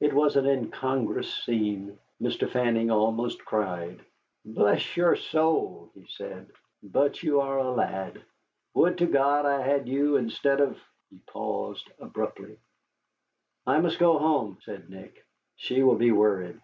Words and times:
It 0.00 0.14
was 0.14 0.36
an 0.36 0.46
incongruous 0.46 1.44
scene. 1.44 1.98
Mr. 2.18 2.48
Fanning 2.48 2.90
almost 2.90 3.44
cried. 3.44 4.00
"Bless 4.42 4.96
your 4.96 5.16
soul," 5.16 5.90
he 5.94 6.06
said, 6.08 6.48
"but 6.82 7.22
you 7.22 7.42
are 7.42 7.58
a 7.58 7.70
lad. 7.70 8.22
Would 8.72 8.96
to 8.96 9.06
God 9.06 9.44
I 9.44 9.60
had 9.60 9.86
you 9.86 10.16
instead 10.16 10.62
of" 10.62 10.78
He 11.10 11.18
paused 11.26 11.90
abruptly. 11.98 12.56
"I 13.66 13.78
must 13.82 13.98
go 13.98 14.16
home," 14.16 14.56
said 14.64 14.88
Nick; 14.88 15.26
"she 15.56 15.82
will 15.82 15.96
be 15.96 16.10
worried." 16.10 16.58